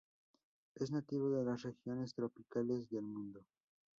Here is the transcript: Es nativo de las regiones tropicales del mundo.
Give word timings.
Es 0.73 0.89
nativo 0.89 1.29
de 1.29 1.45
las 1.45 1.61
regiones 1.61 2.15
tropicales 2.15 2.89
del 2.89 3.03
mundo. 3.03 3.45